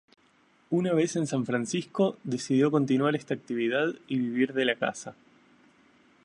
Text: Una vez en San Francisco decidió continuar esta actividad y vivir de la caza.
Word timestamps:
Una 0.71 0.93
vez 0.95 1.15
en 1.15 1.27
San 1.27 1.45
Francisco 1.45 2.17
decidió 2.23 2.71
continuar 2.71 3.15
esta 3.15 3.35
actividad 3.35 3.93
y 4.07 4.17
vivir 4.17 4.53
de 4.53 4.65
la 4.65 4.73
caza. 4.73 5.13